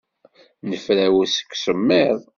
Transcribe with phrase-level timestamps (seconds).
[0.69, 2.19] Nefrawes seg usemmiḍ.